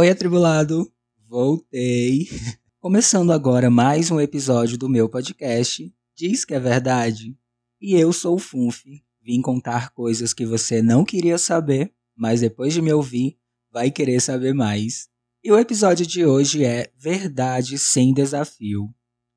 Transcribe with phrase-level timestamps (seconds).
[0.00, 0.90] Oi, atribulado!
[1.28, 2.26] Voltei!
[2.80, 7.36] Começando agora mais um episódio do meu podcast Diz que é Verdade.
[7.78, 8.82] E eu sou o Funf.
[9.22, 13.36] Vim contar coisas que você não queria saber, mas depois de me ouvir,
[13.70, 15.10] vai querer saber mais.
[15.44, 18.88] E o episódio de hoje é Verdade sem Desafio.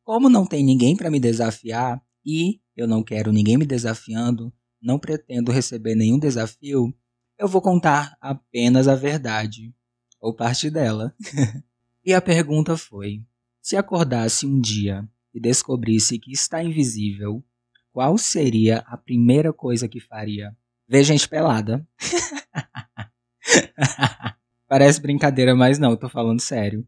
[0.02, 4.50] Como não tem ninguém para me desafiar e eu não quero ninguém me desafiando,
[4.82, 6.95] não pretendo receber nenhum desafio,
[7.38, 9.75] eu vou contar apenas a verdade,
[10.23, 11.13] ou parte dela.
[12.03, 13.21] e a pergunta foi:
[13.61, 17.43] se acordasse um dia e descobrisse que está invisível,
[17.91, 20.55] qual seria a primeira coisa que faria?
[20.87, 21.86] Ver gente pelada.
[24.67, 26.87] Parece brincadeira, mas não, tô falando sério.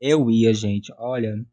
[0.00, 1.44] Eu ia, gente, olha,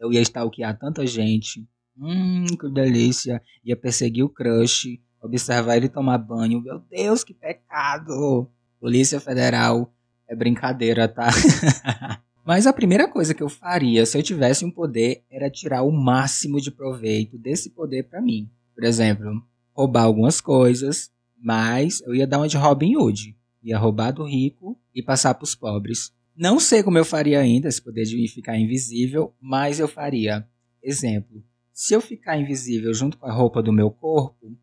[0.00, 1.68] eu ia stalkear tanta gente.
[1.96, 3.42] Hum, que delícia.
[3.62, 6.60] Ia perseguir o crush, observar ele tomar banho.
[6.60, 8.50] Meu Deus, que pecado!
[8.80, 9.92] Polícia Federal
[10.28, 11.28] é brincadeira, tá?
[12.44, 15.90] Mas a primeira coisa que eu faria se eu tivesse um poder era tirar o
[15.92, 18.48] máximo de proveito desse poder para mim.
[18.74, 19.42] Por exemplo,
[19.74, 23.36] roubar algumas coisas, mas eu ia dar uma de Robin Hood.
[23.62, 26.12] Ia roubar do rico e passar para os pobres.
[26.34, 30.46] Não sei como eu faria ainda esse poder de ficar invisível, mas eu faria.
[30.82, 34.56] Exemplo, se eu ficar invisível junto com a roupa do meu corpo,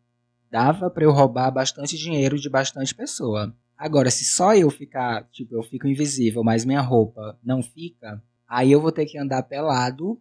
[0.50, 3.54] dava para eu roubar bastante dinheiro de bastante pessoa.
[3.78, 8.72] Agora, se só eu ficar, tipo, eu fico invisível, mas minha roupa não fica, aí
[8.72, 10.18] eu vou ter que andar pelado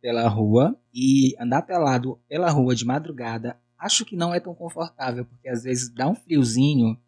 [0.00, 3.56] pela rua e andar pelado pela rua de madrugada.
[3.78, 6.98] Acho que não é tão confortável, porque às vezes dá um friozinho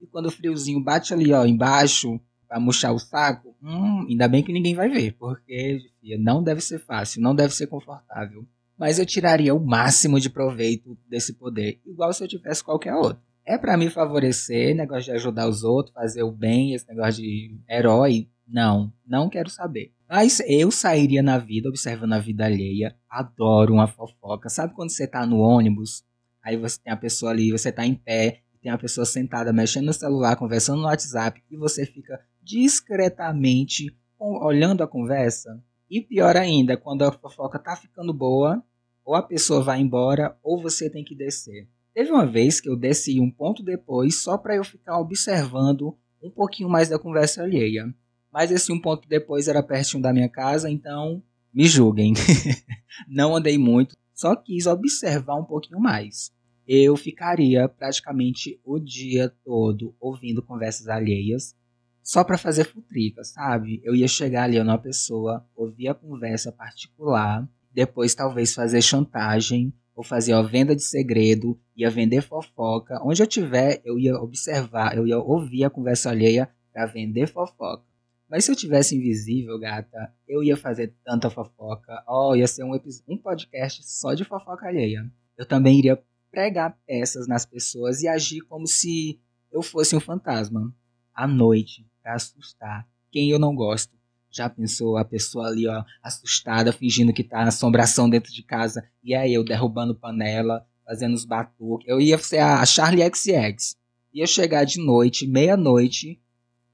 [0.00, 4.42] e quando o friozinho bate ali, ó, embaixo, para murchar o saco, hum, ainda bem
[4.42, 5.78] que ninguém vai ver, porque
[6.18, 8.46] não deve ser fácil, não deve ser confortável.
[8.78, 13.29] Mas eu tiraria o máximo de proveito desse poder, igual se eu tivesse qualquer outro
[13.50, 17.58] é para me favorecer, negócio de ajudar os outros, fazer o bem, esse negócio de
[17.68, 18.28] herói.
[18.46, 19.92] Não, não quero saber.
[20.08, 22.94] Mas eu sairia na vida, observando a vida alheia.
[23.08, 24.48] Adoro uma fofoca.
[24.48, 26.04] Sabe quando você tá no ônibus,
[26.40, 29.86] aí você tem a pessoa ali, você tá em pé, tem a pessoa sentada mexendo
[29.86, 35.60] no celular, conversando no WhatsApp, e você fica discretamente olhando a conversa?
[35.90, 38.62] E pior ainda, quando a fofoca tá ficando boa,
[39.04, 41.66] ou a pessoa vai embora, ou você tem que descer.
[41.92, 46.30] Teve uma vez que eu desci um ponto depois só para eu ficar observando um
[46.30, 47.92] pouquinho mais da conversa alheia.
[48.32, 52.14] Mas esse um ponto depois era pertinho da minha casa, então me julguem.
[53.08, 56.30] Não andei muito, só quis observar um pouquinho mais.
[56.66, 61.56] Eu ficaria praticamente o dia todo ouvindo conversas alheias,
[62.02, 63.80] só para fazer futrica, sabe?
[63.82, 70.04] Eu ia chegar ali numa pessoa, ouvir a conversa particular, depois talvez fazer chantagem ou
[70.04, 72.98] fazer a venda de segredo, ia vender fofoca.
[73.04, 77.84] Onde eu tiver, eu ia observar, eu ia ouvir a conversa alheia para vender fofoca.
[78.26, 82.02] Mas se eu tivesse invisível, gata, eu ia fazer tanta fofoca.
[82.08, 82.72] Oh, ia ser um,
[83.06, 85.04] um podcast só de fofoca alheia.
[85.36, 89.20] Eu também iria pregar peças nas pessoas e agir como se
[89.52, 90.74] eu fosse um fantasma.
[91.12, 93.99] À noite, para assustar quem eu não gosto.
[94.30, 99.14] Já pensou a pessoa ali, ó, assustada, fingindo que tá assombração dentro de casa, e
[99.14, 101.88] aí eu derrubando panela, fazendo os batuques.
[101.88, 103.76] Eu ia ser a Charlie XX.
[104.12, 106.20] Ia chegar de noite, meia-noite,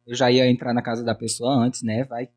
[0.07, 2.05] eu já ia entrar na casa da pessoa antes, né?
[2.05, 2.29] Vai.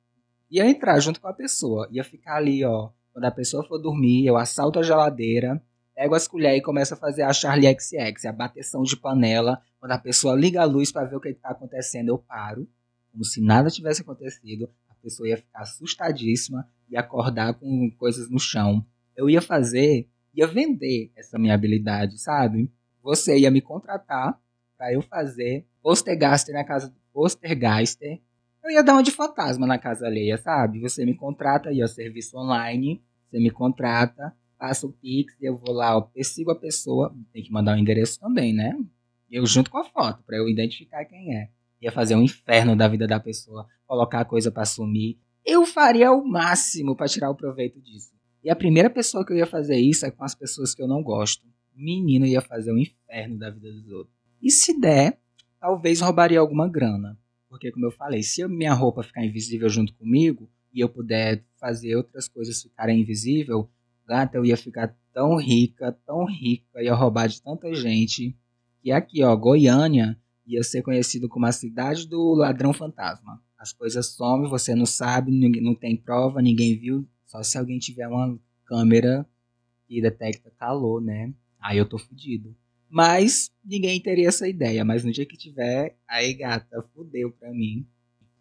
[0.49, 1.87] Ia entrar junto com a pessoa.
[1.91, 2.89] Ia ficar ali, ó.
[3.13, 5.61] Quando a pessoa for dormir, eu assalto a geladeira,
[5.93, 9.61] pego as colheres e começo a fazer a Charlie XX, a bateção de panela.
[9.79, 12.67] Quando a pessoa liga a luz para ver o que está acontecendo, eu paro,
[13.11, 14.69] como se nada tivesse acontecido
[15.01, 18.85] pessoa ia ficar assustadíssima e acordar com coisas no chão.
[19.15, 22.71] Eu ia fazer, ia vender essa minha habilidade, sabe?
[23.01, 24.39] Você ia me contratar
[24.77, 28.19] para eu fazer postergaster na casa do postergaster.
[28.63, 30.79] Eu ia dar uma de fantasma na casa alheia, sabe?
[30.79, 35.93] Você me contrata, ia serviço online, você me contrata, passa o Pix, eu vou lá,
[35.93, 38.77] eu persigo a pessoa, tem que mandar o um endereço também, né?
[39.31, 41.49] Eu junto com a foto, para eu identificar quem é
[41.81, 45.17] ia fazer um inferno da vida da pessoa, colocar a coisa para sumir.
[45.45, 48.11] Eu faria o máximo para tirar o proveito disso.
[48.43, 50.87] E a primeira pessoa que eu ia fazer isso é com as pessoas que eu
[50.87, 51.45] não gosto.
[51.75, 54.15] Menino ia fazer um inferno da vida dos outros.
[54.41, 55.19] E se der,
[55.59, 57.17] talvez roubaria alguma grana.
[57.49, 61.43] Porque, como eu falei, se a minha roupa ficar invisível junto comigo e eu puder
[61.59, 63.69] fazer outras coisas ficarem invisível,
[64.07, 68.35] gata, eu ia ficar tão rica, tão rica, ia roubar de tanta gente.
[68.83, 70.17] E aqui, ó, Goiânia
[70.49, 73.41] ia ser conhecido como a cidade do ladrão fantasma.
[73.57, 78.07] As coisas somem, você não sabe, não tem prova, ninguém viu, só se alguém tiver
[78.07, 79.27] uma câmera
[79.87, 81.33] que detecta calor, né?
[81.59, 82.55] Aí eu tô fudido.
[82.89, 87.85] Mas ninguém teria essa ideia, mas no dia que tiver, aí gata, fudeu pra mim.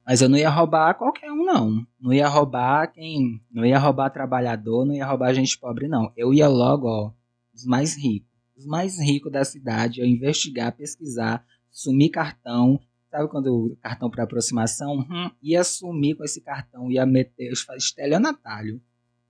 [0.07, 1.87] Mas eu não ia roubar qualquer um, não.
[2.01, 3.43] Não ia roubar quem.
[3.53, 6.11] Não ia roubar trabalhador, não ia roubar gente pobre, não.
[6.17, 7.13] Eu ia logo, ó,
[7.55, 8.29] os mais ricos.
[8.57, 11.45] Os mais ricos da cidade, eu investigar, pesquisar,
[11.79, 12.81] sumir cartão.
[13.09, 14.99] Sabe quando o cartão para aproximação?
[14.99, 18.81] Hum, ia sumir com esse cartão, ia meter estelionatário.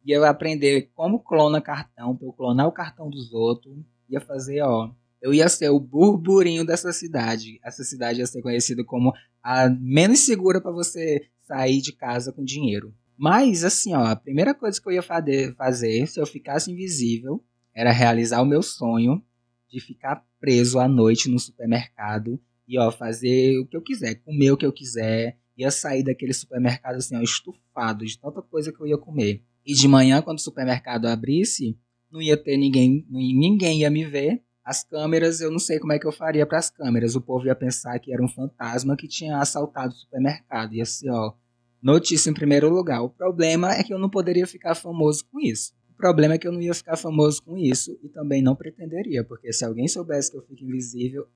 [0.04, 3.76] Ia aprender como clona cartão, para eu clonar o cartão dos outros.
[4.08, 4.90] Ia fazer, ó,
[5.20, 7.60] eu ia ser o burburinho dessa cidade.
[7.62, 9.12] Essa cidade ia ser conhecida como
[9.42, 12.94] a menos segura para você sair de casa com dinheiro.
[13.16, 17.92] Mas, assim, ó, a primeira coisa que eu ia fazer se eu ficasse invisível era
[17.92, 19.22] realizar o meu sonho
[19.68, 24.52] de ficar preso à noite no supermercado e, ó, fazer o que eu quiser, comer
[24.52, 25.38] o que eu quiser.
[25.56, 29.42] Ia sair daquele supermercado, assim, ó, estufado de tanta coisa que eu ia comer.
[29.66, 31.76] E de manhã, quando o supermercado abrisse,
[32.10, 35.98] não ia ter ninguém, ninguém ia me ver as câmeras, eu não sei como é
[35.98, 37.16] que eu faria para as câmeras.
[37.16, 40.74] O povo ia pensar que era um fantasma que tinha assaltado o supermercado.
[40.74, 41.32] E assim, ó,
[41.80, 43.00] notícia em primeiro lugar.
[43.00, 45.72] O problema é que eu não poderia ficar famoso com isso.
[45.98, 49.52] Problema é que eu não ia ficar famoso com isso e também não pretenderia, porque
[49.52, 51.26] se alguém soubesse que eu fico invisível,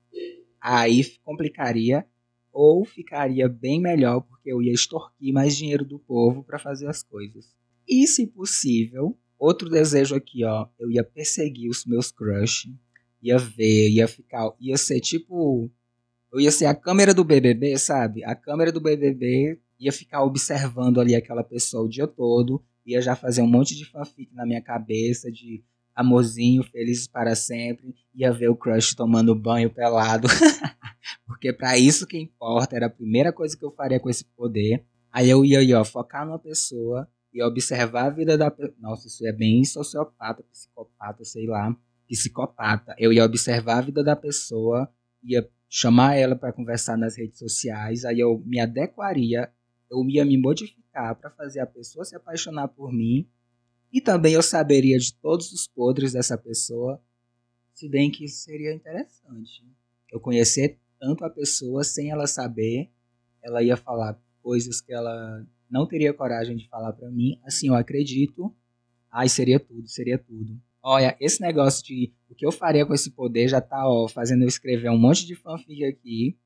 [0.61, 2.05] aí complicaria
[2.49, 7.03] ou ficaria bem melhor, porque eu ia extorquir mais dinheiro do povo para fazer as
[7.03, 7.53] coisas.
[7.85, 12.73] E se possível, outro desejo aqui, ó, eu ia perseguir os meus crush,
[13.21, 15.69] ia ver, ia ficar, ia ser tipo,
[16.31, 18.23] eu ia ser a câmera do BBB, sabe?
[18.23, 23.15] A câmera do BBB ia ficar observando ali aquela pessoa o dia todo, ia já
[23.15, 25.63] fazer um monte de fanfic na minha cabeça de
[25.95, 30.27] amorzinho, felizes para sempre, ia ver o crush tomando banho pelado,
[31.25, 34.83] porque para isso que importa, era a primeira coisa que eu faria com esse poder.
[35.11, 38.75] Aí eu ia, ia focar numa pessoa e observar a vida da pessoa.
[38.79, 41.77] Nossa, isso é bem sociopata, psicopata, sei lá
[42.07, 42.95] psicopata.
[42.97, 44.89] Eu ia observar a vida da pessoa,
[45.23, 49.51] ia chamar ela para conversar nas redes sociais, aí eu me adequaria,
[49.89, 53.27] eu ia me modificar para fazer a pessoa se apaixonar por mim,
[53.91, 57.01] e também eu saberia de todos os podres dessa pessoa,
[57.73, 59.65] se bem que isso seria interessante.
[60.11, 62.89] Eu conhecer tanto a pessoa sem ela saber,
[63.41, 67.39] ela ia falar coisas que ela não teria coragem de falar para mim.
[67.43, 68.53] Assim, eu acredito.
[69.11, 70.59] Ai, seria tudo, seria tudo.
[70.81, 74.43] Olha, esse negócio de o que eu faria com esse poder já tá, ó, fazendo
[74.43, 76.37] eu escrever um monte de fanfic aqui.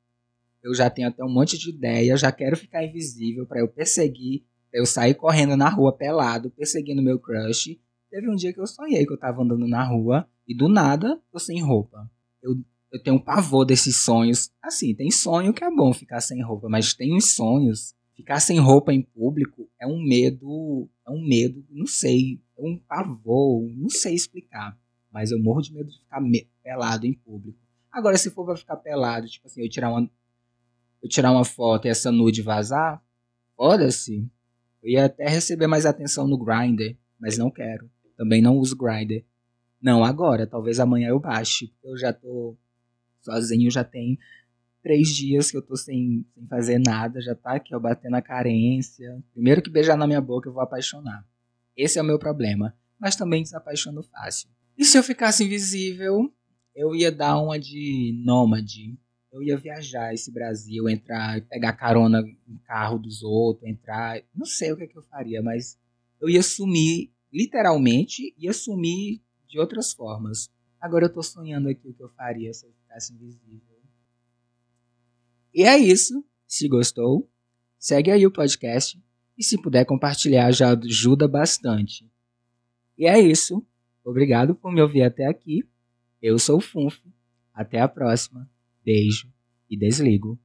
[0.68, 4.44] Eu já tenho até um monte de ideia, já quero ficar invisível para eu perseguir,
[4.74, 7.80] eu sair correndo na rua pelado, perseguindo meu crush.
[8.12, 11.22] Teve um dia que eu sonhei que eu tava andando na rua e do nada
[11.32, 12.12] tô sem roupa.
[12.44, 12.58] Eu,
[12.92, 14.52] eu tenho um pavor desses sonhos.
[14.62, 17.96] Assim, tem sonho que é bom ficar sem roupa, mas tem uns sonhos.
[18.14, 23.64] Ficar sem roupa em público é um medo, é um medo, não sei, um pavor,
[23.74, 24.78] não sei explicar.
[25.14, 26.22] Mas eu morro de medo de ficar
[26.62, 27.58] pelado em público.
[27.90, 30.10] Agora, se for pra ficar pelado, tipo assim, eu tirar uma,
[31.08, 33.02] eu tirar uma foto e essa nude vazar,
[33.56, 34.30] foda-se.
[34.84, 37.90] Eu ia até receber mais atenção no Grindr, mas não quero.
[38.16, 39.24] Também não uso Grindr.
[39.82, 41.74] Não agora, talvez amanhã eu baixe.
[41.84, 42.56] Eu já tô
[43.22, 44.20] sozinho, já tem
[44.84, 48.22] três dias que eu tô sem, sem fazer nada, já tá aqui, ó, batendo a
[48.22, 49.22] carência.
[49.34, 51.26] Primeiro que beijar na minha boca, eu vou apaixonar.
[51.76, 52.76] Esse é o meu problema.
[53.00, 54.50] Mas também desapaixono fácil.
[54.78, 56.34] E se eu ficasse invisível,
[56.76, 58.98] eu ia dar uma de nômade.
[59.32, 64.22] Eu ia viajar esse Brasil, entrar, pegar carona no carro dos outros, entrar.
[64.34, 65.78] Não sei o que, é que eu faria, mas
[66.20, 70.50] eu ia sumir, literalmente, ia sumir de outras formas.
[70.80, 73.78] Agora eu tô sonhando aqui o que eu faria se eu ficasse invisível.
[75.54, 76.24] E é isso.
[76.48, 77.30] Se gostou,
[77.78, 79.02] segue aí o podcast
[79.38, 82.10] e se puder compartilhar, já ajuda bastante.
[82.98, 83.66] E é isso.
[84.04, 85.68] Obrigado por me ouvir até aqui.
[86.22, 87.00] Eu sou o Funf.
[87.54, 88.50] Até a próxima.
[88.88, 89.28] Beijo
[89.70, 90.40] e desligo.